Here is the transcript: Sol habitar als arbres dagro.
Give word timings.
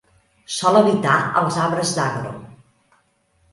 Sol 0.55 0.77
habitar 0.79 1.17
als 1.43 1.61
arbres 1.67 1.93
dagro. 2.01 2.35